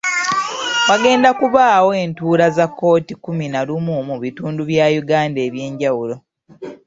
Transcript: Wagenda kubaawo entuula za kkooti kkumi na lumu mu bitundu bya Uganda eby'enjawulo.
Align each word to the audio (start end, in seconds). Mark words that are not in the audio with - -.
Wagenda 0.89 1.29
kubaawo 1.39 1.89
entuula 2.03 2.47
za 2.57 2.65
kkooti 2.69 3.13
kkumi 3.15 3.45
na 3.53 3.59
lumu 3.67 3.95
mu 4.07 4.15
bitundu 4.23 4.61
bya 4.69 4.85
Uganda 5.01 5.39
eby'enjawulo. 5.47 6.15